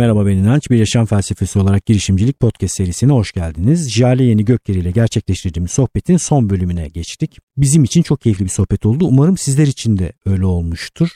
[0.00, 0.70] Merhaba ben İnanç.
[0.70, 3.90] Bir yaşam felsefesi olarak girişimcilik podcast serisine hoş geldiniz.
[3.90, 7.38] Jale Yeni Gökleri ile gerçekleştirdiğimiz sohbetin son bölümüne geçtik.
[7.56, 9.06] Bizim için çok keyifli bir sohbet oldu.
[9.06, 11.08] Umarım sizler için de öyle olmuştur.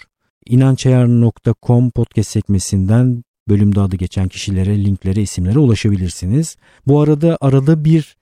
[0.47, 6.57] İnançayar.com podcast sekmesinden bölümde adı geçen kişilere, linklere, isimlere ulaşabilirsiniz.
[6.87, 8.17] Bu arada arada bir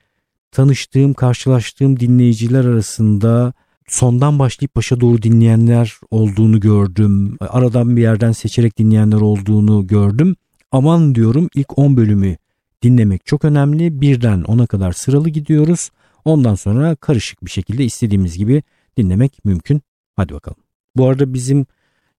[0.53, 3.53] tanıştığım, karşılaştığım dinleyiciler arasında
[3.89, 7.37] sondan başlayıp başa doğru dinleyenler olduğunu gördüm.
[7.41, 10.37] Aradan bir yerden seçerek dinleyenler olduğunu gördüm.
[10.73, 12.37] Aman diyorum ilk 10 bölümü
[12.83, 14.01] dinlemek çok önemli.
[14.01, 15.91] Birden 10'a kadar sıralı gidiyoruz.
[16.25, 18.63] Ondan sonra karışık bir şekilde istediğimiz gibi
[18.97, 19.83] dinlemek mümkün.
[20.17, 20.59] Hadi bakalım.
[20.97, 21.67] Bu arada bizim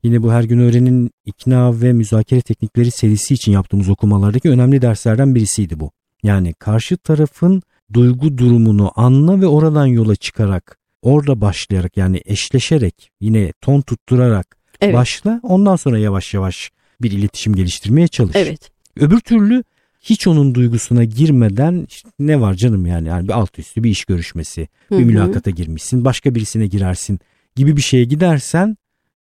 [0.03, 5.35] yine bu her gün öğrenin ikna ve müzakere teknikleri serisi için yaptığımız okumalardaki önemli derslerden
[5.35, 5.91] birisiydi bu.
[6.23, 7.61] Yani karşı tarafın
[7.93, 14.95] duygu durumunu anla ve oradan yola çıkarak orada başlayarak yani eşleşerek yine ton tutturarak evet.
[14.95, 16.71] başla ondan sonra yavaş yavaş
[17.01, 18.35] bir iletişim geliştirmeye çalış.
[18.35, 18.71] Evet.
[18.99, 19.63] Öbür türlü
[20.01, 24.05] hiç onun duygusuna girmeden işte ne var canım yani, yani bir alt üstü bir iş
[24.05, 24.99] görüşmesi, Hı-hı.
[24.99, 27.19] bir mülakata girmişsin, başka birisine girersin
[27.55, 28.77] gibi bir şeye gidersen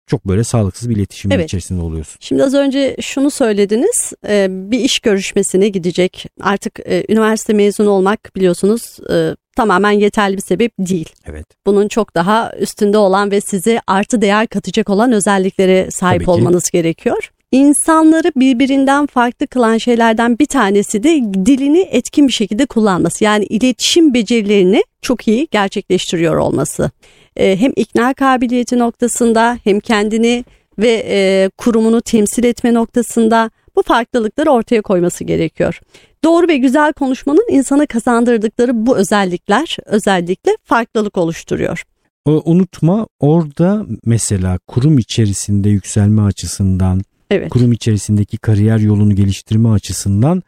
[0.07, 1.45] çok böyle sağlıksız bir iletişim evet.
[1.45, 2.17] içerisinde oluyorsun.
[2.21, 8.37] Şimdi az önce şunu söylediniz e, bir iş görüşmesine gidecek artık e, üniversite mezunu olmak
[8.37, 11.09] biliyorsunuz e, tamamen yeterli bir sebep değil.
[11.27, 11.47] Evet.
[11.67, 17.31] Bunun çok daha üstünde olan ve size artı değer katacak olan özelliklere sahip olmanız gerekiyor.
[17.55, 23.25] İnsanları birbirinden farklı kılan şeylerden bir tanesi de dilini etkin bir şekilde kullanması.
[23.25, 26.91] Yani iletişim becerilerini çok iyi gerçekleştiriyor olması.
[27.37, 30.45] Ee, hem ikna kabiliyeti noktasında hem kendini
[30.79, 35.81] ve e, kurumunu temsil etme noktasında bu farklılıkları ortaya koyması gerekiyor.
[36.25, 41.83] Doğru ve güzel konuşmanın insana kazandırdıkları bu özellikler özellikle farklılık oluşturuyor.
[42.27, 47.03] Unutma orada mesela kurum içerisinde yükselme açısından,
[47.35, 47.51] evet.
[47.51, 50.43] kurum içerisindeki kariyer yolunu geliştirme açısından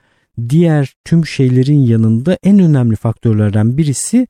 [0.48, 4.26] diğer tüm şeylerin yanında en önemli faktörlerden birisi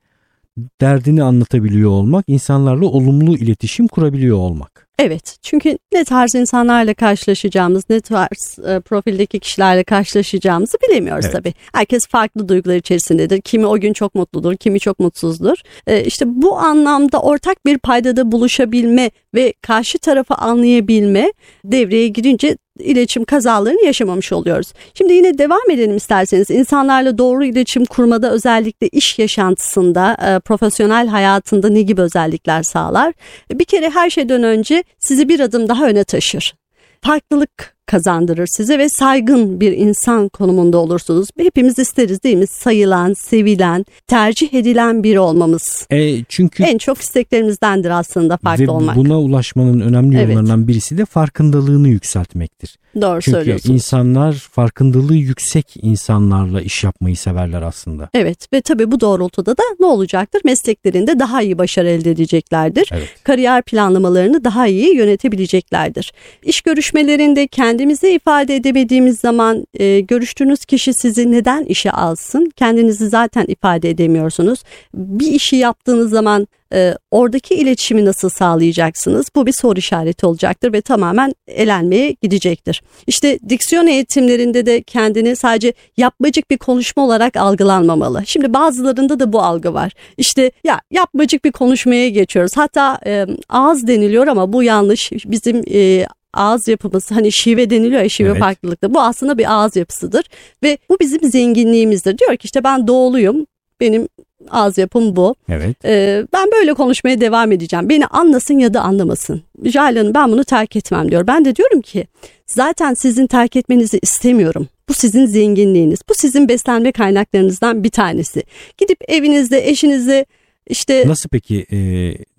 [0.80, 4.85] derdini anlatabiliyor olmak, insanlarla olumlu iletişim kurabiliyor olmak.
[4.98, 11.36] Evet çünkü ne tarz insanlarla karşılaşacağımız ne tarz e, profildeki kişilerle karşılaşacağımızı bilemiyoruz evet.
[11.36, 11.54] tabii.
[11.72, 13.40] Herkes farklı duygular içerisindedir.
[13.40, 15.56] Kimi o gün çok mutludur, kimi çok mutsuzdur.
[15.86, 21.32] E, işte bu anlamda ortak bir paydada buluşabilme ve karşı tarafı anlayabilme
[21.64, 24.72] devreye girince iletişim kazalarını yaşamamış oluyoruz.
[24.94, 26.50] Şimdi yine devam edelim isterseniz.
[26.50, 33.14] İnsanlarla doğru iletişim kurmada özellikle iş yaşantısında, e, profesyonel hayatında ne gibi özellikler sağlar?
[33.52, 36.54] Bir kere her şeyden önce sizi bir adım daha öne taşır.
[37.02, 41.28] Farklılık kazandırır size ve saygın bir insan konumunda olursunuz.
[41.38, 42.46] Hepimiz isteriz değil mi?
[42.46, 45.86] Sayılan, sevilen, tercih edilen biri olmamız.
[45.90, 48.96] E, çünkü en çok isteklerimizdendir aslında farklı ve olmak.
[48.96, 50.68] Buna ulaşmanın önemli yollarından evet.
[50.68, 52.78] birisi de farkındalığını yükseltmektir.
[53.00, 53.62] Doğru Çünkü söylüyorsunuz.
[53.62, 58.08] Çünkü insanlar farkındalığı yüksek insanlarla iş yapmayı severler aslında.
[58.14, 60.40] Evet ve tabii bu doğrultuda da ne olacaktır?
[60.44, 62.88] Mesleklerinde daha iyi başarı elde edeceklerdir.
[62.92, 63.08] Evet.
[63.24, 66.12] Kariyer planlamalarını daha iyi yönetebileceklerdir.
[66.42, 67.46] İş görüşmelerinde
[67.76, 72.50] kendimizi ifade edemediğimiz zaman e, görüştüğünüz kişi sizi neden işe alsın?
[72.56, 74.62] Kendinizi zaten ifade edemiyorsunuz.
[74.94, 79.26] Bir işi yaptığınız zaman e, oradaki iletişimi nasıl sağlayacaksınız?
[79.34, 82.82] Bu bir soru işareti olacaktır ve tamamen elenmeye gidecektir.
[83.06, 88.22] İşte diksiyon eğitimlerinde de kendini sadece yapmacık bir konuşma olarak algılanmamalı.
[88.26, 89.92] Şimdi bazılarında da bu algı var.
[90.16, 92.56] İşte ya yapmacık bir konuşmaya geçiyoruz.
[92.56, 95.12] Hatta e, ağız deniliyor ama bu yanlış.
[95.26, 98.40] Bizim e, ağız yapımız hani şive deniliyor ya şive evet.
[98.40, 98.94] farklılıkta.
[98.94, 100.24] Bu aslında bir ağız yapısıdır
[100.62, 102.18] ve bu bizim zenginliğimizdir.
[102.18, 103.46] Diyor ki işte ben doğuluyum.
[103.80, 104.08] Benim
[104.50, 105.34] ağız yapım bu.
[105.48, 105.84] Evet.
[105.84, 107.88] Ee, ben böyle konuşmaya devam edeceğim.
[107.88, 109.42] Beni anlasın ya da anlamasın.
[109.64, 111.26] Jale Hanım ben bunu terk etmem diyor.
[111.26, 112.06] Ben de diyorum ki
[112.46, 114.68] zaten sizin terk etmenizi istemiyorum.
[114.88, 115.98] Bu sizin zenginliğiniz.
[116.08, 118.42] Bu sizin beslenme kaynaklarınızdan bir tanesi.
[118.78, 120.26] Gidip evinizde eşinizle
[120.66, 121.04] işte...
[121.06, 121.78] Nasıl peki e,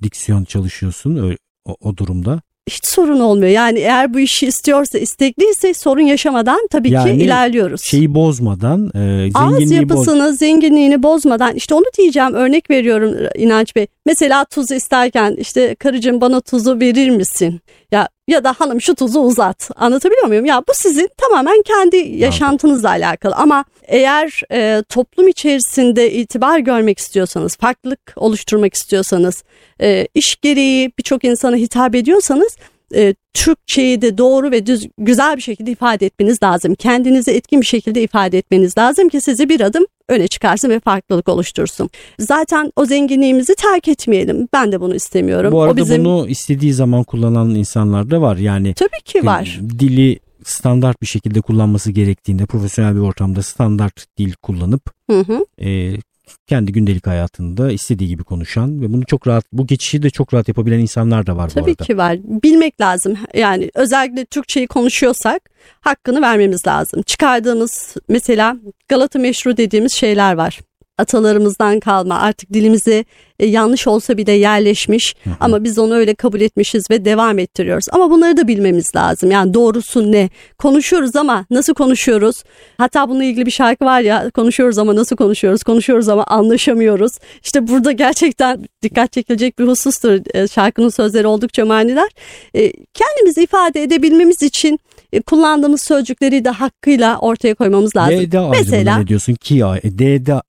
[0.03, 2.41] diksiyon çalışıyorsun o, o durumda?
[2.67, 3.51] Hiç sorun olmuyor.
[3.51, 7.81] Yani eğer bu işi istiyorsa, istekliyse sorun yaşamadan tabii yani ki ilerliyoruz.
[7.83, 10.37] Şeyi bozmadan, e, Ağız yapısını, boz...
[10.37, 13.87] zenginliğini bozmadan işte onu diyeceğim örnek veriyorum İnanç Bey.
[14.05, 17.61] Mesela tuzu isterken işte karıcığım bana tuzu verir misin?
[17.91, 19.69] Ya ya da hanım şu tuzu uzat.
[19.75, 20.45] Anlatabiliyor muyum?
[20.45, 23.35] Ya bu sizin tamamen kendi yaşantınızla alakalı.
[23.35, 29.43] Ama eğer e, toplum içerisinde itibar görmek istiyorsanız, farklılık oluşturmak istiyorsanız,
[29.81, 32.57] e, iş gereği birçok insana hitap ediyorsanız
[32.95, 36.75] e, Türkçeyi de doğru ve düz güzel bir şekilde ifade etmeniz lazım.
[36.75, 41.29] Kendinizi etkin bir şekilde ifade etmeniz lazım ki sizi bir adım öne çıkarsın ve farklılık
[41.29, 41.89] oluştursun.
[42.19, 44.47] Zaten o zenginliğimizi terk etmeyelim.
[44.53, 45.51] Ben de bunu istemiyorum.
[45.51, 46.05] Bu arada o bizim...
[46.05, 48.37] bunu istediği zaman kullanan insanlar da var.
[48.37, 49.59] Yani Tabii ki var.
[49.79, 55.45] Dili standart bir şekilde kullanması gerektiğinde profesyonel bir ortamda standart dil kullanıp hı hı.
[55.61, 55.97] E,
[56.47, 60.47] kendi gündelik hayatında istediği gibi konuşan ve bunu çok rahat bu geçişi de çok rahat
[60.47, 61.83] yapabilen insanlar da var Tabii bu arada.
[61.83, 62.17] ki var.
[62.23, 63.17] Bilmek lazım.
[63.33, 65.41] Yani özellikle Türkçeyi konuşuyorsak
[65.81, 67.01] hakkını vermemiz lazım.
[67.01, 68.57] Çıkardığımız mesela
[68.87, 70.59] Galata meşru dediğimiz şeyler var
[70.97, 73.05] atalarımızdan kalma artık dilimize
[73.39, 75.33] e, yanlış olsa bile yerleşmiş hı hı.
[75.39, 77.85] ama biz onu öyle kabul etmişiz ve devam ettiriyoruz.
[77.91, 79.31] Ama bunları da bilmemiz lazım.
[79.31, 80.29] Yani doğrusu ne?
[80.57, 82.43] Konuşuyoruz ama nasıl konuşuyoruz?
[82.77, 85.63] Hatta bununla ilgili bir şarkı var ya konuşuyoruz ama nasıl konuşuyoruz?
[85.63, 87.11] Konuşuyoruz ama anlaşamıyoruz.
[87.43, 90.35] İşte burada gerçekten dikkat çekilecek bir husustur.
[90.35, 92.09] E, şarkının sözleri oldukça manidar.
[92.55, 94.79] E, kendimizi ifade edebilmemiz için
[95.13, 98.19] e, kullandığımız sözcükleri de hakkıyla ortaya koymamız lazım.
[98.19, 100.41] D'de Mesela ne diyorsun ki ya D'de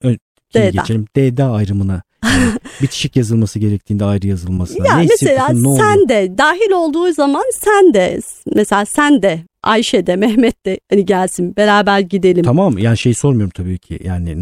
[0.55, 0.71] D'den.
[0.71, 1.05] geçelim.
[1.15, 2.01] D'de ayrımına.
[2.25, 2.51] Yani
[2.81, 4.77] bitişik yazılması gerektiğinde ayrı yazılması.
[4.77, 8.19] Ya ne mesela ne sen de dahil olduğu zaman sen de
[8.55, 12.43] mesela sen de Ayşe de Mehmet de hani gelsin beraber gidelim.
[12.43, 14.37] Tamam yani şey sormuyorum tabii ki yani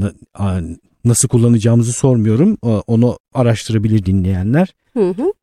[1.06, 2.57] nasıl kullanacağımızı sormuyorum.
[2.88, 4.75] Onu araştırabilir dinleyenler.
[4.98, 5.33] Hı hı.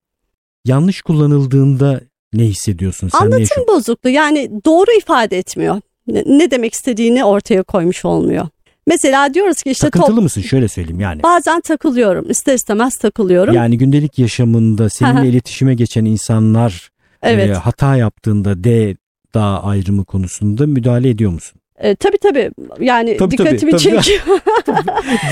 [0.64, 2.00] Yanlış kullanıldığında
[2.32, 3.08] ne hissediyorsun?
[3.08, 5.80] Sen Anlatım yaşam- bozukluğu yani doğru ifade etmiyor.
[6.06, 8.48] Ne demek istediğini ortaya koymuş olmuyor.
[8.86, 10.22] Mesela diyoruz ki işte takıntılı top...
[10.22, 11.22] mısın şöyle söyleyeyim yani.
[11.22, 13.54] Bazen takılıyorum ister istemez takılıyorum.
[13.54, 16.90] Yani gündelik yaşamında seninle iletişime geçen insanlar
[17.22, 17.50] evet.
[17.50, 18.96] e, hata yaptığında D
[19.34, 21.60] daha ayrımı konusunda müdahale ediyor musun?
[21.78, 22.50] E, tabii tabii
[22.80, 24.20] yani tabii, dikkatimi tabii, çekiyor.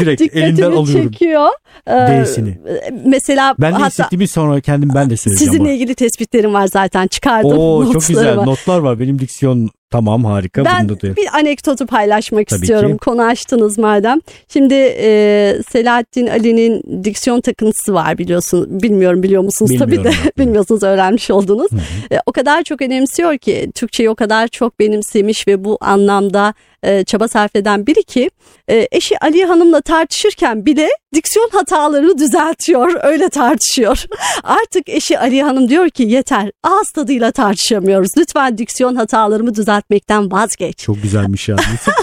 [0.00, 1.10] Direkt dikkatimi elinden alıyorum.
[1.10, 1.48] çekiyor.
[1.86, 2.58] Ee, D'sini.
[3.04, 5.52] Mesela ben de hatta, hissettiğimi sonra kendim ben de söyleyeceğim.
[5.52, 7.58] Sizinle ilgili tespitlerim var zaten çıkardım.
[7.58, 8.46] Oo çok güzel var.
[8.46, 9.00] notlar var.
[9.00, 10.64] Benim diksiyon Tamam harika.
[10.64, 12.92] Ben Bunu da bir anekdotu paylaşmak Tabii istiyorum.
[12.92, 12.98] Ki.
[12.98, 14.20] Konu açtınız madem.
[14.48, 18.82] Şimdi e, Selahattin Ali'nin diksiyon takıntısı var biliyorsun.
[18.82, 21.70] Bilmiyorum biliyor musunuz Bilmiyorum tabii de bilmiyorsunuz öğrenmiş oldunuz.
[22.12, 27.04] E, o kadar çok önemsiyor ki Türkçeyi o kadar çok benimsemiş ve bu anlamda e,
[27.04, 28.30] çaba sarf eden biri ki
[28.70, 32.92] e, eşi Ali Hanım'la tartışırken bile diksiyon hatalarını düzeltiyor.
[33.02, 34.04] Öyle tartışıyor.
[34.42, 38.10] Artık eşi Ali Hanım diyor ki yeter ağız tadıyla tartışamıyoruz.
[38.18, 40.78] Lütfen diksiyon hatalarımı düzeltmekten vazgeç.
[40.78, 41.60] Çok güzelmiş yani.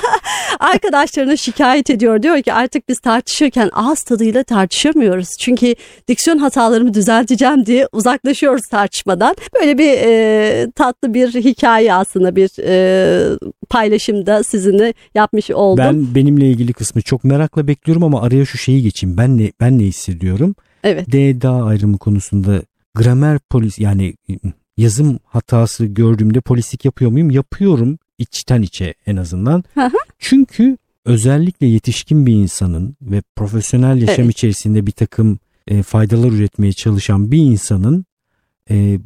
[0.60, 2.24] Arkadaşlarına şikayet ediyor.
[2.24, 5.30] Diyor ki artık biz tartışırken ağız tadıyla tartışamıyoruz.
[5.40, 5.76] Çünkü
[6.08, 9.36] diksiyon hatalarımı düzelteceğim diye uzaklaşıyoruz tartışmadan.
[9.60, 13.38] Böyle bir e, tatlı bir hikaye aslında bir e,
[13.70, 15.86] paylaşımda sizinle yapmış oldum.
[15.86, 19.18] Ben benimle ilgili kısmı çok merakla bekliyorum ama araya şu şeyi geçeyim.
[19.18, 20.56] Ben ne ben ne hissediyorum?
[20.84, 21.12] Evet.
[21.12, 22.62] D da ayrımı konusunda
[22.96, 24.16] gramer polis yani
[24.78, 27.32] yazım hatası gördüğümde polislik yapıyor muyum?
[27.32, 29.64] Yapıyorum içten içe en azından.
[30.20, 34.34] Çünkü özellikle yetişkin bir insanın ve profesyonel yaşam evet.
[34.34, 38.06] içerisinde bir takım e, faydalar üretmeye çalışan bir insanın
[38.70, 39.00] e,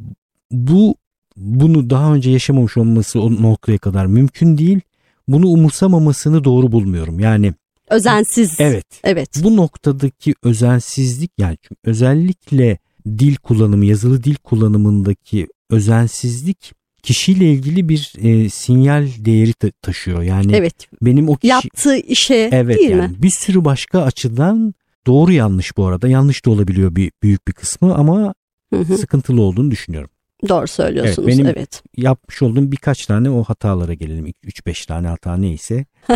[0.50, 0.96] bu
[1.36, 4.80] bunu daha önce yaşamamış olması o noktaya kadar mümkün değil.
[5.28, 7.20] Bunu umursamamasını doğru bulmuyorum.
[7.20, 7.54] Yani
[7.90, 8.56] özensiz.
[8.58, 8.86] Evet.
[9.04, 9.28] Evet.
[9.42, 16.72] Bu noktadaki özensizlik yani özellikle dil kullanımı, yazılı dil kullanımındaki özensizlik
[17.02, 20.22] kişiyle ilgili bir e, sinyal değeri ta- taşıyor.
[20.22, 20.74] Yani evet.
[21.02, 23.22] benim o kişi yaptığı işe evet, değil yani mi?
[23.22, 24.74] Bir sürü başka açıdan
[25.06, 26.08] doğru yanlış bu arada.
[26.08, 28.34] Yanlış da olabiliyor bir büyük bir kısmı ama
[28.74, 28.98] hı hı.
[28.98, 30.10] sıkıntılı olduğunu düşünüyorum.
[30.48, 31.28] Doğru söylüyorsunuz.
[31.28, 31.82] Evet, benim evet.
[31.96, 34.26] yapmış olduğum birkaç tane o hatalara gelelim.
[34.26, 35.84] 3-5 tane hata neyse.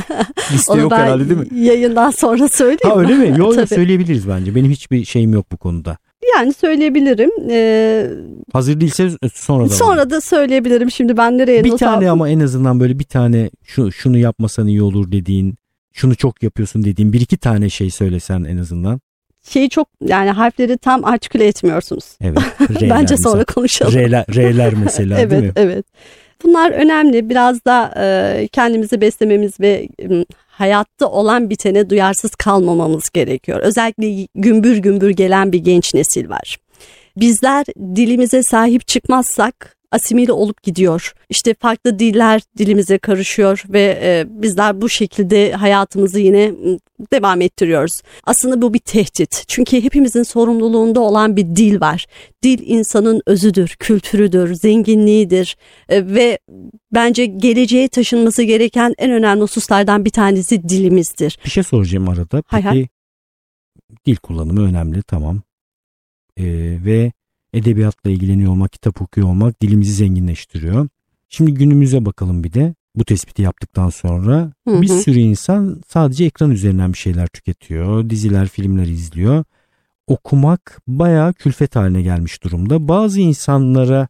[0.52, 1.60] Liste Onu yok herhalde değil mi?
[1.60, 2.94] Yayından sonra söyleyeyim.
[2.94, 3.38] Ha öyle mi?
[3.38, 4.54] Yok söyleyebiliriz bence.
[4.54, 5.98] Benim hiçbir şeyim yok bu konuda.
[6.36, 7.30] Yani söyleyebilirim.
[7.50, 8.10] Ee,
[8.52, 9.68] Hazır değilse sonra da.
[9.68, 10.90] Sonra da söyleyebilirim.
[10.90, 12.08] Şimdi ben nereye bir not tane aldım?
[12.08, 15.54] ama en azından böyle bir tane şu şunu yapmasan iyi olur dediğin,
[15.92, 19.00] şunu çok yapıyorsun dediğin bir iki tane şey söylesen en azından.
[19.42, 22.04] Şeyi çok yani harfleri tam artiküle etmiyorsunuz.
[22.20, 22.38] Evet.
[22.90, 23.94] Bence sonra konuşalım.
[23.94, 25.52] R'ler, R'ler mesela evet, değil mi?
[25.56, 25.86] Evet.
[26.44, 27.30] Bunlar önemli.
[27.30, 33.60] Biraz da e, kendimizi beslememiz ve e, hayatta olan bitene duyarsız kalmamamız gerekiyor.
[33.60, 36.56] Özellikle gümbür gümbür gelen bir genç nesil var.
[37.16, 37.66] Bizler
[37.96, 41.12] dilimize sahip çıkmazsak asimile olup gidiyor.
[41.28, 46.52] İşte farklı diller dilimize karışıyor ve e, bizler bu şekilde hayatımızı yine
[47.12, 48.02] devam ettiriyoruz.
[48.24, 49.44] Aslında bu bir tehdit.
[49.48, 52.06] Çünkü hepimizin sorumluluğunda olan bir dil var.
[52.42, 55.56] Dil insanın özüdür, kültürüdür, zenginliğidir
[55.88, 56.38] e, ve
[56.92, 61.38] bence geleceğe taşınması gereken en önemli hususlardan bir tanesi dilimizdir.
[61.44, 62.42] Bir şey soracağım arada.
[62.42, 62.86] Peki hay hay.
[64.06, 65.42] dil kullanımı önemli tamam.
[66.36, 66.44] Ee,
[66.84, 67.12] ve
[67.54, 70.88] edebiyatla ilgileniyor olmak, kitap okuyor olmak dilimizi zenginleştiriyor.
[71.28, 74.82] Şimdi günümüze bakalım bir de bu tespiti yaptıktan sonra Hı hı.
[74.82, 78.10] bir sürü insan sadece ekran üzerinden bir şeyler tüketiyor.
[78.10, 79.44] Diziler, filmler izliyor.
[80.06, 82.88] Okumak bayağı külfet haline gelmiş durumda.
[82.88, 84.08] Bazı insanlara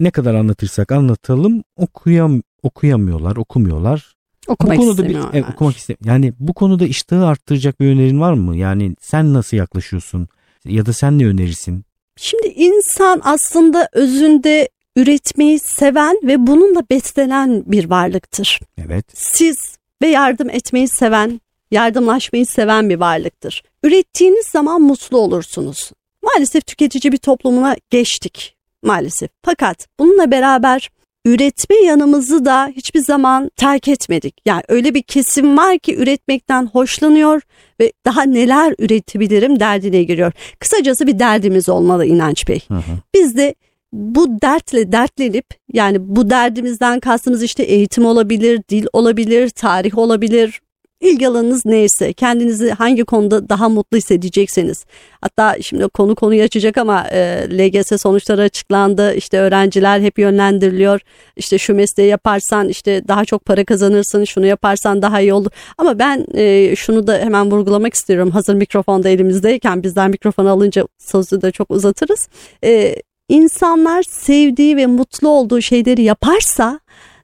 [0.00, 4.14] ne kadar anlatırsak anlatalım okuyam okuyamıyorlar, okumuyorlar.
[4.48, 6.14] Okumak bu konuda bir, e, okumak istemiyor.
[6.14, 8.56] Yani bu konuda iştahı arttıracak bir önerin var mı?
[8.56, 10.28] Yani sen nasıl yaklaşıyorsun?
[10.64, 11.84] Ya da sen ne önerirsin?
[12.22, 18.60] Şimdi insan aslında özünde üretmeyi seven ve bununla beslenen bir varlıktır.
[18.86, 19.06] Evet.
[19.14, 19.56] Siz
[20.02, 23.62] ve yardım etmeyi seven, yardımlaşmayı seven bir varlıktır.
[23.82, 25.90] Ürettiğiniz zaman mutlu olursunuz.
[26.22, 29.30] Maalesef tüketici bir toplumuna geçtik maalesef.
[29.42, 30.90] Fakat bununla beraber
[31.24, 34.36] üretme yanımızı da hiçbir zaman terk etmedik.
[34.46, 37.42] Yani öyle bir kesim var ki üretmekten hoşlanıyor
[37.80, 40.32] ve daha neler üretebilirim derdine giriyor.
[40.58, 42.60] Kısacası bir derdimiz olmalı İnanç Bey.
[42.68, 42.98] Hı hı.
[43.14, 43.54] Biz de
[43.92, 50.60] bu dertle dertlenip yani bu derdimizden kastımız işte eğitim olabilir, dil olabilir, tarih olabilir,
[51.02, 54.84] ilgi alanınız neyse kendinizi hangi konuda daha mutlu hissedecekseniz.
[55.20, 61.00] Hatta şimdi konu konuyu açacak ama e, LGS sonuçları açıklandı işte öğrenciler hep yönlendiriliyor.
[61.36, 65.50] İşte şu mesleği yaparsan işte daha çok para kazanırsın şunu yaparsan daha iyi olur.
[65.78, 68.30] Ama ben e, şunu da hemen vurgulamak istiyorum.
[68.30, 72.28] Hazır mikrofonda elimizdeyken bizden mikrofonu alınca sözü de çok uzatırız.
[72.64, 72.96] E,
[73.28, 76.80] insanlar sevdiği ve mutlu olduğu şeyleri yaparsa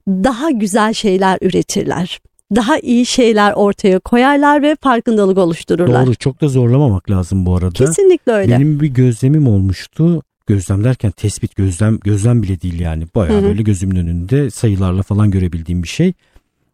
[0.09, 2.21] daha güzel şeyler üretirler
[2.57, 6.07] daha iyi şeyler ortaya koyarlar ve farkındalık oluştururlar.
[6.07, 7.71] Doğru çok da zorlamamak lazım bu arada.
[7.71, 8.55] Kesinlikle öyle.
[8.55, 10.23] Benim bir gözlemim olmuştu.
[10.47, 13.07] Gözlem derken tespit gözlem gözlem bile değil yani.
[13.15, 16.13] Bayağı böyle gözümün önünde sayılarla falan görebildiğim bir şey.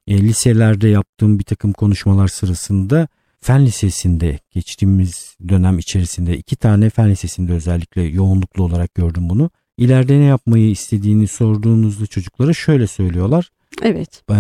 [0.07, 3.09] E, liselerde yaptığım bir takım konuşmalar sırasında
[3.41, 9.51] fen lisesinde geçtiğimiz dönem içerisinde iki tane fen lisesinde özellikle yoğunluklu olarak gördüm bunu.
[9.79, 13.51] İleride ne yapmayı istediğini sorduğunuzda çocuklara şöyle söylüyorlar.
[13.83, 14.23] Evet.
[14.31, 14.35] E,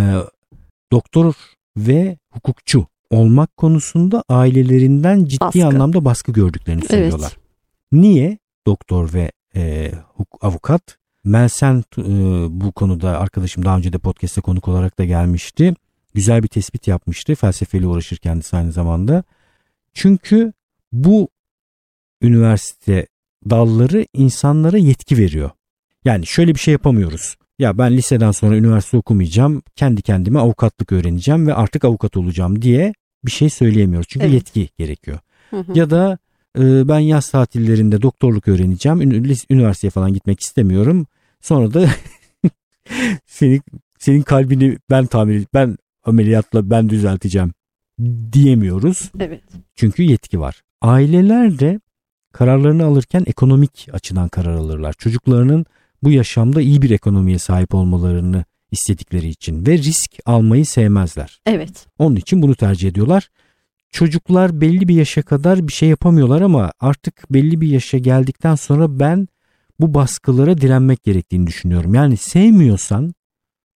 [0.92, 1.34] doktor
[1.76, 5.66] ve hukukçu olmak konusunda ailelerinden ciddi baskı.
[5.66, 7.32] anlamda baskı gördüklerini söylüyorlar.
[7.34, 7.44] Evet.
[7.92, 9.92] Niye doktor ve e,
[10.40, 10.96] avukat?
[11.24, 12.02] Melsen e,
[12.60, 15.74] bu konuda arkadaşım daha önce de podcast'te konuk olarak da gelmişti.
[16.14, 17.34] Güzel bir tespit yapmıştı.
[17.34, 19.24] Felsefeyle uğraşır kendisi aynı zamanda.
[19.94, 20.52] Çünkü
[20.92, 21.28] bu
[22.22, 23.06] üniversite
[23.50, 25.50] dalları insanlara yetki veriyor.
[26.04, 31.46] Yani şöyle bir şey yapamıyoruz ya ben liseden sonra üniversite okumayacağım, kendi kendime avukatlık öğreneceğim
[31.46, 32.94] ve artık avukat olacağım diye
[33.24, 34.08] bir şey söyleyemiyoruz.
[34.08, 34.34] Çünkü evet.
[34.34, 35.18] yetki gerekiyor.
[35.50, 35.78] Hı hı.
[35.78, 36.18] Ya da
[36.58, 39.00] e, ben yaz tatillerinde doktorluk öğreneceğim,
[39.50, 41.06] üniversiteye falan gitmek istemiyorum.
[41.40, 41.88] Sonra da
[43.26, 43.62] senin
[43.98, 47.52] senin kalbini ben tamir ben ameliyatla ben düzelteceğim
[48.32, 49.10] diyemiyoruz.
[49.20, 49.42] Evet.
[49.74, 50.62] Çünkü yetki var.
[50.80, 51.80] Aileler de
[52.32, 54.92] kararlarını alırken ekonomik açıdan karar alırlar.
[54.92, 55.66] Çocuklarının
[56.04, 61.40] bu yaşamda iyi bir ekonomiye sahip olmalarını istedikleri için ve risk almayı sevmezler.
[61.46, 61.86] Evet.
[61.98, 63.30] Onun için bunu tercih ediyorlar.
[63.90, 69.00] Çocuklar belli bir yaşa kadar bir şey yapamıyorlar ama artık belli bir yaşa geldikten sonra
[69.00, 69.28] ben
[69.80, 71.94] bu baskılara direnmek gerektiğini düşünüyorum.
[71.94, 73.14] Yani sevmiyorsan,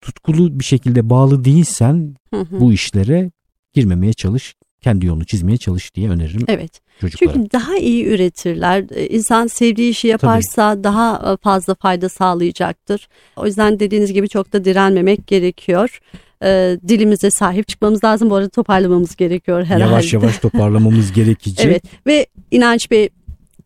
[0.01, 2.59] tutkulu bir şekilde bağlı değilsen hı hı.
[2.59, 3.31] bu işlere
[3.73, 4.55] girmemeye çalış
[4.85, 6.45] kendi yolunu çizmeye çalış diye öneririm.
[6.47, 6.81] Evet.
[7.01, 7.33] Çocuklara.
[7.33, 8.85] Çünkü daha iyi üretirler.
[8.95, 10.83] Ee, insan sevdiği işi yaparsa Tabii.
[10.83, 13.07] daha e, fazla fayda sağlayacaktır.
[13.35, 15.99] O yüzden dediğiniz gibi çok da direnmemek gerekiyor.
[16.43, 18.29] Ee, dilimize sahip çıkmamız lazım.
[18.29, 19.83] Bu arada toparlamamız gerekiyor herhalde.
[19.83, 21.65] Yavaş yavaş toparlamamız gerekecek.
[21.65, 23.09] evet ve inanç Bey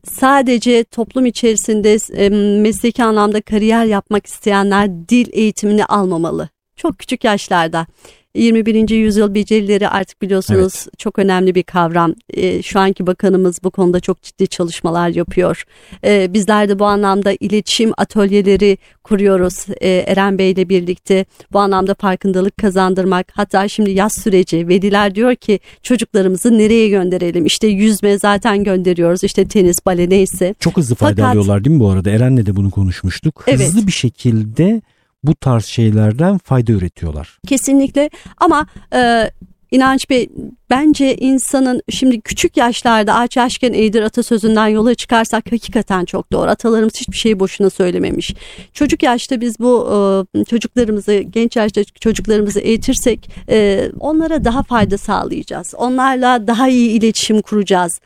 [0.03, 2.29] sadece toplum içerisinde e,
[2.61, 6.49] mesleki anlamda kariyer yapmak isteyenler dil eğitimini almamalı.
[6.75, 7.87] Çok küçük yaşlarda.
[8.35, 8.89] 21.
[8.89, 10.99] yüzyıl becerileri artık biliyorsunuz evet.
[10.99, 12.13] çok önemli bir kavram.
[12.33, 15.63] E, şu anki bakanımız bu konuda çok ciddi çalışmalar yapıyor.
[16.05, 21.25] E, bizler de bu anlamda iletişim atölyeleri kuruyoruz e, Eren Bey ile birlikte.
[21.53, 23.27] Bu anlamda farkındalık kazandırmak.
[23.33, 27.45] Hatta şimdi yaz süreci veliler diyor ki çocuklarımızı nereye gönderelim?
[27.45, 29.23] İşte yüzme zaten gönderiyoruz.
[29.23, 30.55] İşte tenis, bale neyse.
[30.59, 32.09] Çok hızlı fayda Fakat, alıyorlar değil mi bu arada?
[32.09, 33.43] Eren'le de bunu konuşmuştuk.
[33.45, 33.87] Hızlı evet.
[33.87, 34.81] bir şekilde
[35.23, 37.39] bu tarz şeylerden fayda üretiyorlar.
[37.47, 39.31] Kesinlikle ama e,
[39.71, 40.29] İnanç Bey
[40.69, 46.49] bence insanın şimdi küçük yaşlarda ağaç yaşken eğdir atasözünden yola çıkarsak hakikaten çok doğru.
[46.49, 48.33] Atalarımız hiçbir şeyi boşuna söylememiş.
[48.73, 49.89] Çocuk yaşta biz bu
[50.35, 55.73] e, çocuklarımızı genç yaşta çocuklarımızı eğitirsek e, onlara daha fayda sağlayacağız.
[55.77, 57.99] Onlarla daha iyi iletişim kuracağız.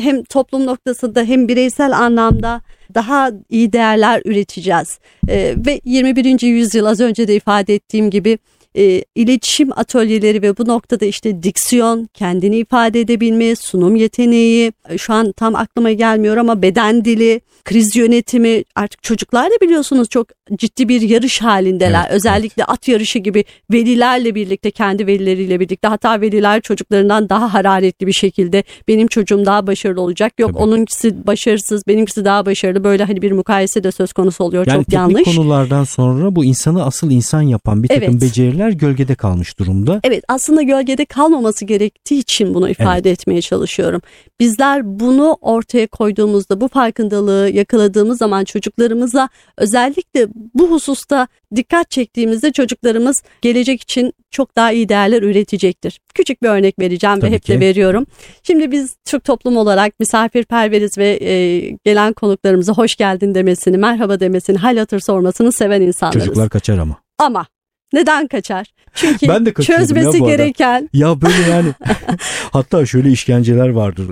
[0.00, 2.60] Hem toplum noktasında hem bireysel anlamda
[2.94, 4.98] daha iyi değerler üreteceğiz.
[5.28, 6.42] E, ve 21.
[6.42, 8.38] yüzyıl az önce de ifade ettiğim gibi
[8.78, 15.12] e, iletişim atölyeleri ve bu noktada işte diksiyon, kendini ifade edebilme, sunum yeteneği, e, şu
[15.12, 20.88] an tam aklıma gelmiyor ama beden dili, kriz yönetimi artık çocuklar da biliyorsunuz çok ciddi
[20.88, 22.04] bir yarış halindeler.
[22.04, 22.70] Evet, Özellikle evet.
[22.70, 28.64] at yarışı gibi velilerle birlikte kendi velileriyle birlikte hatta veliler çocuklarından daha hararetli bir şekilde
[28.88, 30.32] benim çocuğum daha başarılı olacak.
[30.38, 30.62] Yok Tabii.
[30.62, 34.92] onunkisi başarısız benimkisi daha başarılı böyle hani bir mukayese de söz konusu oluyor yani çok
[34.92, 35.26] yanlış.
[35.26, 38.22] Yani konulardan sonra bu insanı asıl insan yapan bir takım evet.
[38.22, 40.00] beceriler gölgede kalmış durumda.
[40.04, 43.20] Evet aslında gölgede kalmaması gerektiği için bunu ifade evet.
[43.20, 44.02] etmeye çalışıyorum.
[44.40, 53.22] Bizler bunu ortaya koyduğumuzda bu farkındalığı yakaladığımız zaman çocuklarımıza özellikle bu hususta dikkat çektiğimizde çocuklarımız
[53.42, 56.00] gelecek için çok daha iyi değerler üretecektir.
[56.14, 57.52] Küçük bir örnek vereceğim Tabii ve hep ki.
[57.52, 58.06] de veriyorum.
[58.42, 64.58] Şimdi biz Türk toplum olarak misafirperveriz ve e, gelen konuklarımıza hoş geldin demesini, merhaba demesini,
[64.58, 66.24] hal hatır sormasını seven insanlarız.
[66.24, 66.96] Çocuklar kaçar ama.
[67.18, 67.46] Ama
[67.92, 68.72] neden kaçar?
[68.94, 70.90] Çünkü ben de çözmesi ya gereken.
[70.92, 71.74] Ya böyle yani
[72.52, 74.06] hatta şöyle işkenceler vardır.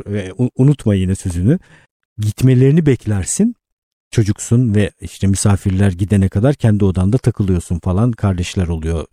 [0.57, 1.59] Unutma yine sözünü.
[2.19, 3.57] Gitmelerini beklersin
[4.11, 9.07] çocuksun ve işte misafirler gidene kadar kendi odanda takılıyorsun falan kardeşler oluyor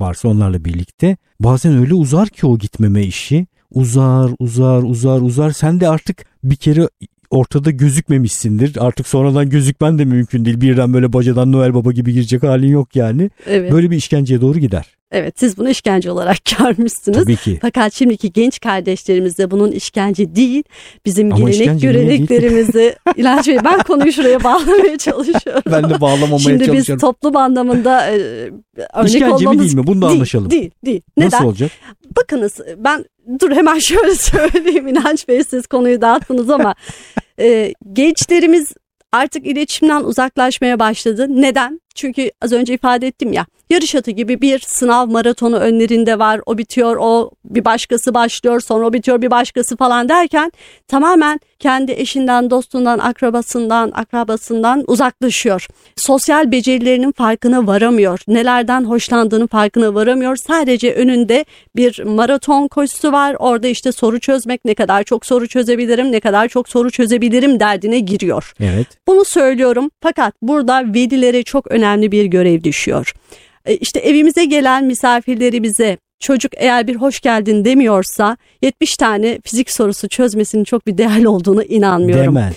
[0.00, 1.16] varsa onlarla birlikte.
[1.40, 3.46] Bazen öyle uzar ki o gitmeme işi.
[3.70, 5.50] Uzar, uzar, uzar, uzar.
[5.50, 6.88] Sen de artık bir kere
[7.30, 8.76] ortada gözükmemişsindir.
[8.80, 10.60] Artık sonradan gözükmen de mümkün değil.
[10.60, 13.30] Birden böyle bacadan Noel Baba gibi girecek halin yok yani.
[13.46, 13.72] Evet.
[13.72, 14.98] Böyle bir işkenceye doğru gider.
[15.12, 17.18] Evet siz bunu işkence olarak görmüşsünüz.
[17.18, 17.58] Tabii ki.
[17.62, 20.62] Fakat şimdiki genç kardeşlerimiz de bunun işkence değil.
[21.06, 25.62] Bizim Ama gelenek göreneklerimizi İlaç Bey ben konuyu şuraya bağlamaya çalışıyorum.
[25.72, 26.84] ben de bağlamamaya Şimdi çalışıyorum.
[26.84, 28.16] Şimdi biz toplum anlamında e,
[28.94, 29.56] örnek İşkence olmamız...
[29.56, 29.86] mi değil mi?
[29.86, 30.50] Bunu da anlaşalım.
[30.50, 31.02] Değil, değil.
[31.16, 31.30] Neden?
[31.30, 31.70] Nasıl olacak?
[32.16, 33.04] Bakınız ben
[33.40, 36.74] dur hemen şöyle söyleyeyim İnanç Bey siz konuyu dağıttınız ama
[37.40, 38.72] e, gençlerimiz
[39.12, 41.26] artık iletişimden uzaklaşmaya başladı.
[41.28, 41.80] Neden?
[41.98, 46.40] Çünkü az önce ifade ettim ya yarış atı gibi bir sınav maratonu önlerinde var.
[46.46, 50.52] O bitiyor, o bir başkası başlıyor, sonra o bitiyor, bir başkası falan derken
[50.88, 55.66] tamamen kendi eşinden, dostundan, akrabasından, akrabasından uzaklaşıyor.
[55.96, 58.20] Sosyal becerilerinin farkına varamıyor.
[58.28, 60.36] Nelerden hoşlandığının farkına varamıyor.
[60.36, 61.44] Sadece önünde
[61.76, 63.36] bir maraton koşusu var.
[63.38, 67.98] Orada işte soru çözmek, ne kadar çok soru çözebilirim, ne kadar çok soru çözebilirim derdine
[67.98, 68.54] giriyor.
[68.60, 68.86] Evet.
[69.06, 69.90] Bunu söylüyorum.
[70.00, 73.12] Fakat burada velilere çok önemli bir görev düşüyor.
[73.64, 80.08] E, işte evimize gelen misafirlerimize çocuk eğer bir hoş geldin demiyorsa 70 tane fizik sorusu
[80.08, 82.36] çözmesinin çok bir değerli olduğunu inanmıyorum.
[82.36, 82.54] Demez.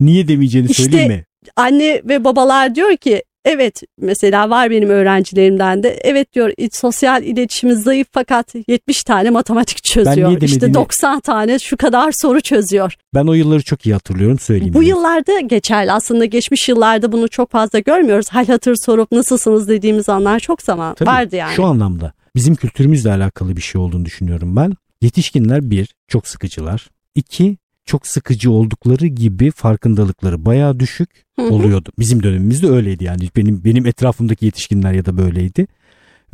[0.00, 1.24] Niye demeyeceğini işte, söyleyeyim mi?
[1.56, 7.74] Anne ve babalar diyor ki Evet mesela var benim öğrencilerimden de evet diyor sosyal iletişimi
[7.74, 10.42] zayıf fakat 70 tane matematik çözüyor.
[10.42, 12.94] İşte 90 tane şu kadar soru çözüyor.
[13.14, 14.74] Ben o yılları çok iyi hatırlıyorum söyleyeyim.
[14.74, 18.28] Bu yıllarda geçerli aslında geçmiş yıllarda bunu çok fazla görmüyoruz.
[18.28, 21.54] Hal hatır sorup nasılsınız dediğimiz anlar çok zaman Tabii, vardı yani.
[21.54, 24.74] Şu anlamda bizim kültürümüzle alakalı bir şey olduğunu düşünüyorum ben.
[25.02, 26.90] Yetişkinler bir çok sıkıcılar.
[27.14, 27.56] İki
[27.86, 31.92] çok sıkıcı oldukları gibi farkındalıkları bayağı düşük oluyordu.
[31.98, 35.66] Bizim dönemimizde öyleydi yani benim benim etrafımdaki yetişkinler ya da böyleydi.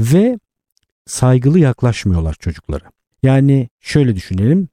[0.00, 0.38] Ve
[1.06, 2.84] saygılı yaklaşmıyorlar çocuklara.
[3.22, 4.68] Yani şöyle düşünelim.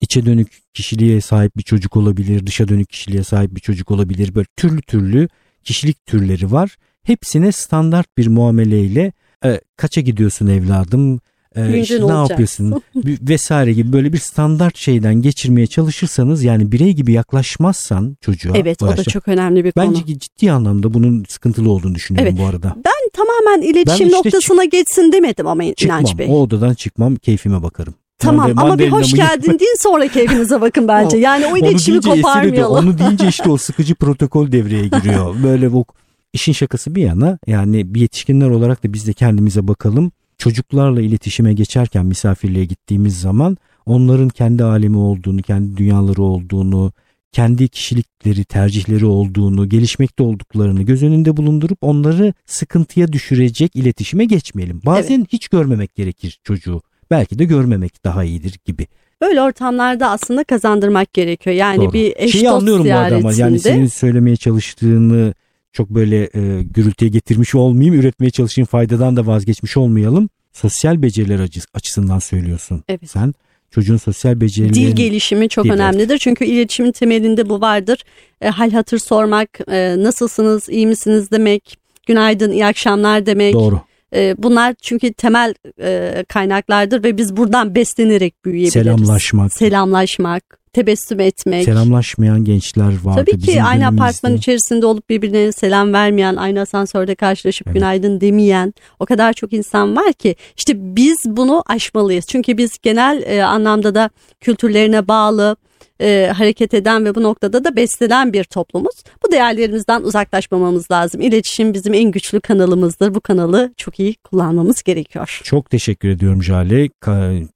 [0.00, 4.34] içe dönük kişiliğe sahip bir çocuk olabilir, dışa dönük kişiliğe sahip bir çocuk olabilir.
[4.34, 5.28] Böyle türlü türlü
[5.64, 6.76] kişilik türleri var.
[7.02, 9.12] Hepsine standart bir muameleyle
[9.44, 11.20] e, kaça gidiyorsun evladım?
[11.56, 17.12] E, işte ne yapıyorsun vesaire gibi böyle bir standart şeyden geçirmeye çalışırsanız yani birey gibi
[17.12, 18.56] yaklaşmazsan çocuğa.
[18.56, 19.94] Evet o da çok önemli bir konu.
[19.94, 22.46] Bence ciddi anlamda bunun sıkıntılı olduğunu düşünüyorum evet.
[22.46, 22.76] bu arada.
[22.76, 26.26] Ben tamamen iletişim işte noktasına çık- geçsin demedim ama çıkmam, İnanç Bey.
[26.30, 27.94] O odadan çıkmam keyfime bakarım.
[28.18, 31.16] Tamam yani ama bir hoş geldin deyin sonra keyfinize bakın bence.
[31.30, 32.72] Yani o iletişimi koparmayalım.
[32.72, 35.42] onu deyince işte o sıkıcı protokol devreye giriyor.
[35.42, 35.84] Böyle bu
[36.32, 41.52] işin şakası bir yana yani bir yetişkinler olarak da biz de kendimize bakalım çocuklarla iletişime
[41.52, 46.92] geçerken misafirliğe gittiğimiz zaman onların kendi alemi olduğunu, kendi dünyaları olduğunu,
[47.32, 54.80] kendi kişilikleri, tercihleri olduğunu, gelişmekte olduklarını göz önünde bulundurup onları sıkıntıya düşürecek iletişime geçmeyelim.
[54.86, 55.32] Bazen evet.
[55.32, 56.82] hiç görmemek gerekir çocuğu.
[57.10, 58.86] Belki de görmemek daha iyidir gibi.
[59.20, 61.56] Böyle ortamlarda aslında kazandırmak gerekiyor.
[61.56, 61.92] Yani Doğru.
[61.92, 63.22] bir eş Şeyi dost anlıyorum ziyaretinde.
[63.22, 65.34] bu arada ama yani senin söylemeye çalıştığını
[65.72, 68.00] çok böyle e, gürültüye getirmiş olmayayım.
[68.00, 70.28] Üretmeye çalışayım faydadan da vazgeçmiş olmayalım.
[70.52, 72.84] Sosyal beceriler açısından söylüyorsun.
[72.88, 73.10] Evet.
[73.10, 73.34] Sen
[73.70, 74.74] çocuğun sosyal becerileri...
[74.74, 76.10] Dil gelişimi çok Dil, önemlidir.
[76.10, 76.20] Evet.
[76.20, 78.04] Çünkü iletişimin temelinde bu vardır.
[78.40, 83.54] E, hal hatır sormak, e, nasılsınız, iyi misiniz demek, günaydın, iyi akşamlar demek.
[83.54, 83.80] Doğru.
[84.14, 88.72] E, bunlar çünkü temel e, kaynaklardır ve biz buradan beslenerek büyüyebiliriz.
[88.72, 89.52] Selamlaşmak.
[89.52, 90.59] Selamlaşmak.
[90.72, 91.64] Tebessüm etmek.
[91.64, 93.20] Selamlaşmayan gençler vardı.
[93.20, 94.02] Tabii ki bizim aynı dönemimizde.
[94.02, 97.74] apartman içerisinde olup birbirine selam vermeyen, aynı asansörde karşılaşıp Evet.
[97.74, 102.26] günaydın demeyen o kadar çok insan var ki işte biz bunu aşmalıyız.
[102.26, 105.56] Çünkü biz genel e, anlamda da kültürlerine bağlı
[106.00, 108.94] e, hareket eden ve bu noktada da beslenen bir toplumuz.
[109.24, 111.20] Bu değerlerimizden uzaklaşmamamız lazım.
[111.20, 113.14] İletişim bizim en güçlü kanalımızdır.
[113.14, 115.40] Bu kanalı çok iyi kullanmamız gerekiyor.
[115.44, 116.88] Çok teşekkür ediyorum Jale.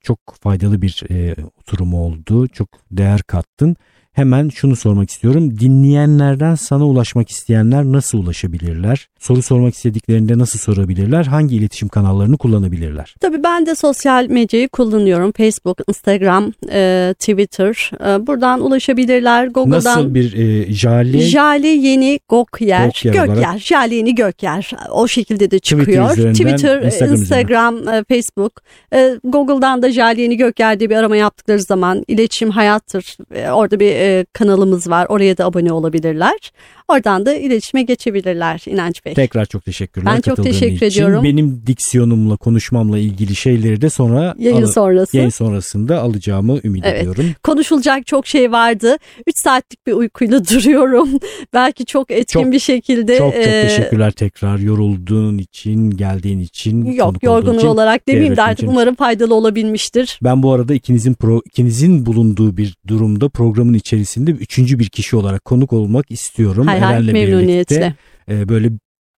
[0.02, 2.48] Çok faydalı bir e, oturum oldu.
[2.48, 3.76] Çok değer kattın.
[4.14, 5.58] Hemen şunu sormak istiyorum.
[5.60, 9.08] Dinleyenlerden sana ulaşmak isteyenler nasıl ulaşabilirler?
[9.20, 11.24] Soru sormak istediklerinde nasıl sorabilirler?
[11.24, 13.14] Hangi iletişim kanallarını kullanabilirler?
[13.20, 15.32] Tabii ben de sosyal medyayı kullanıyorum.
[15.32, 17.90] Facebook, Instagram, e, Twitter.
[18.06, 19.46] E, buradan ulaşabilirler.
[19.46, 23.58] Google'dan Nasıl bir e, Jale Jale Yeni Gokyer, Gokyer Gökyer, olarak.
[23.60, 26.12] Jale Yeni Gökyer o şekilde de Twitter çıkıyor.
[26.12, 28.52] üzerinden, Twitter, Instagram Instagram, e, Facebook.
[28.94, 33.16] E, Google'dan da Jale Yeni Gökyer diye bir arama yaptıkları zaman iletişim hayattır.
[33.34, 35.06] E, Orada bir e, kanalımız var.
[35.08, 36.52] Oraya da abone olabilirler.
[36.88, 39.14] Oradan da iletişime geçebilirler İnanç Bey.
[39.14, 40.14] Tekrar çok teşekkürler.
[40.16, 40.86] Ben çok teşekkür için.
[40.86, 41.24] ediyorum.
[41.24, 45.16] Benim diksiyonumla, konuşmamla ilgili şeyleri de sonra Yayın al- sonrası.
[45.16, 47.00] yayın sonrasında alacağımı ümit Evet.
[47.00, 47.24] ediyorum.
[47.42, 48.96] Konuşulacak çok şey vardı.
[49.26, 51.08] 3 saatlik bir uykuyla duruyorum.
[51.54, 53.18] Belki çok etkin Çok- bir şekilde.
[53.18, 56.84] Çok çok e, teşekkürler tekrar yorulduğun için, geldiğin için.
[56.84, 57.66] Yok yorgunluğu için.
[57.68, 58.66] olarak demeyeyim de artık için.
[58.68, 60.18] umarım faydalı olabilmiştir.
[60.22, 65.44] Ben bu arada ikinizin pro, ikinizin bulunduğu bir durumda programın içerisinde üçüncü bir kişi olarak
[65.44, 66.66] konuk olmak istiyorum.
[66.80, 67.76] Hay hay Eren'le memnuniyetle.
[67.76, 67.94] birlikte
[68.42, 68.70] e, böyle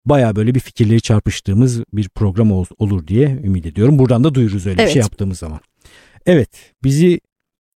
[0.05, 3.99] baya böyle bir fikirleri çarpıştığımız bir program ol- olur diye ümit ediyorum.
[3.99, 4.93] Buradan da duyururuz öyle bir Evet.
[4.93, 5.61] şey yaptığımız zaman.
[6.27, 6.49] Evet
[6.85, 7.21] bizi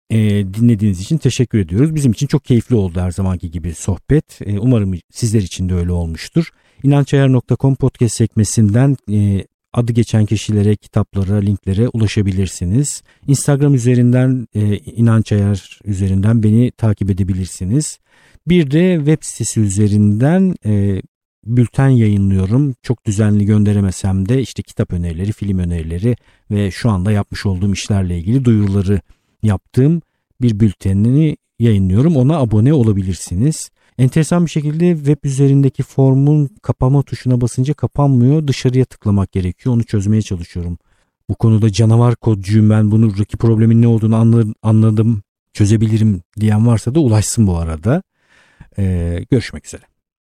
[0.09, 0.17] e,
[0.53, 1.95] dinlediğiniz için teşekkür ediyoruz.
[1.95, 4.39] Bizim için çok keyifli oldu her zamanki gibi sohbet.
[4.45, 6.49] E, umarım sizler için de öyle olmuştur.
[6.83, 9.45] İnançayar.com podcast sekmesinden e,
[9.77, 13.03] adı geçen kişilere, kitaplara, linklere ulaşabilirsiniz.
[13.27, 17.99] Instagram üzerinden, e, İnanç Ayar üzerinden beni takip edebilirsiniz.
[18.47, 21.01] Bir de web sitesi üzerinden e,
[21.45, 22.75] bülten yayınlıyorum.
[22.83, 26.15] Çok düzenli gönderemesem de işte kitap önerileri, film önerileri
[26.51, 29.01] ve şu anda yapmış olduğum işlerle ilgili duyuruları
[29.43, 30.01] yaptığım
[30.41, 32.17] bir bültenini yayınlıyorum.
[32.17, 33.69] Ona abone olabilirsiniz.
[33.97, 38.47] Enteresan bir şekilde web üzerindeki formun kapama tuşuna basınca kapanmıyor.
[38.47, 39.75] Dışarıya tıklamak gerekiyor.
[39.75, 40.77] Onu çözmeye çalışıyorum.
[41.29, 46.95] Bu konuda canavar kodcuyum ben bunu Raki problemin ne olduğunu anla- anladım çözebilirim diyen varsa
[46.95, 48.03] da ulaşsın bu arada.
[48.79, 49.81] Ee, görüşmek üzere.